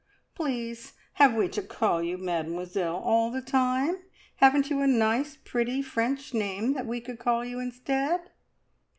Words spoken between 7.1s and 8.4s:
call you instead?"